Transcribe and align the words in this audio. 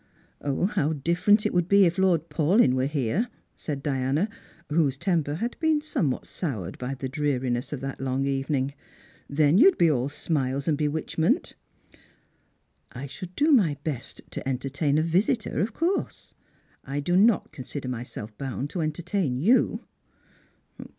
"iicw 0.43 1.03
different 1.03 1.45
it 1.45 1.53
would 1.53 1.67
be 1.67 1.85
if 1.85 1.99
Lord 1.99 2.27
Paulyn 2.27 2.73
were 2.73 2.87
here!" 2.87 3.29
said 3.65 3.83
Diana, 3.83 4.29
ryhose 4.67 4.97
temper 4.97 5.35
had 5.35 5.55
been 5.59 5.79
somewhat 5.79 6.25
soured 6.25 6.79
by 6.79 6.95
the 6.95 7.07
dreari 7.07 7.51
ness 7.51 7.71
of 7.71 7.81
that 7.81 8.01
long 8.01 8.25
evening;" 8.25 8.73
then 9.39 9.59
you 9.59 9.65
would 9.65 9.77
be 9.77 9.91
all 9.91 10.09
smiles 10.09 10.67
and 10.67 10.75
bewitc'.iment." 10.75 11.53
*' 12.19 12.91
I 12.91 13.05
should 13.05 13.35
do 13.35 13.51
my 13.51 13.77
best 13.83 14.21
to 14.31 14.49
entertain 14.49 14.97
a 14.97 15.03
visitor, 15.03 15.59
of 15.59 15.71
course. 15.75 16.33
I 16.83 16.99
do 16.99 17.13
Bict 17.15 17.51
consider 17.51 17.87
myself 17.87 18.35
bound 18.39 18.71
to 18.71 18.81
entertain 18.81 19.37
you." 19.37 19.83